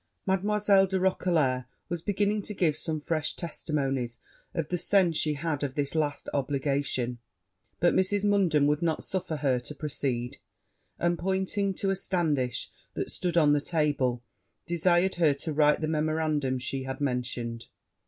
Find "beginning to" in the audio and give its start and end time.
2.01-2.55